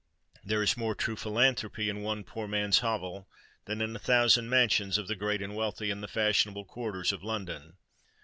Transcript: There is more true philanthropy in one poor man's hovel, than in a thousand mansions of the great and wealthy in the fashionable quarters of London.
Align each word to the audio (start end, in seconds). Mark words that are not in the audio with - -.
There 0.43 0.63
is 0.63 0.75
more 0.75 0.95
true 0.95 1.15
philanthropy 1.15 1.87
in 1.87 2.01
one 2.01 2.23
poor 2.23 2.47
man's 2.47 2.79
hovel, 2.79 3.29
than 3.65 3.81
in 3.81 3.95
a 3.95 3.99
thousand 3.99 4.49
mansions 4.49 4.97
of 4.97 5.07
the 5.07 5.15
great 5.15 5.43
and 5.43 5.55
wealthy 5.55 5.91
in 5.91 6.01
the 6.01 6.07
fashionable 6.07 6.65
quarters 6.65 7.11
of 7.13 7.21
London. 7.23 7.77